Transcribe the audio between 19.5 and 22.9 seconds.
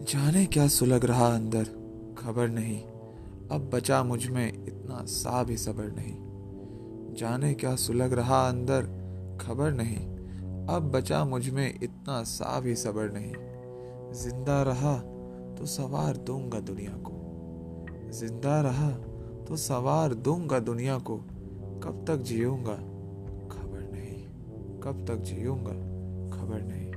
सवार दूँगा दुनिया को। कब तक जीऊँगा